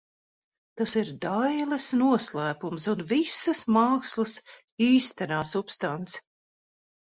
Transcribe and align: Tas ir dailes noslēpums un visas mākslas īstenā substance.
Tas 0.79 0.95
ir 1.01 1.11
dailes 1.25 1.89
noslēpums 1.99 2.89
un 2.95 3.05
visas 3.13 3.63
mākslas 3.77 4.37
īstenā 4.91 5.47
substance. 5.55 6.29